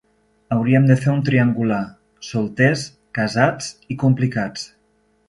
[0.53, 1.81] Hauríem de fer un triangular:
[2.29, 2.87] solters,
[3.19, 4.65] casats i complicats.